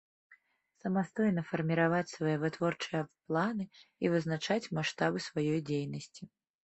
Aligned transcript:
Самастойна 0.83 1.41
фармiраваць 1.49 2.07
свае 2.13 2.33
вытворчыя 2.43 3.01
планы 3.25 3.65
i 4.07 4.11
вызначаць 4.15 4.61
маштабы 4.79 5.17
сваёй 5.27 5.59
дзейнасцi. 5.69 6.23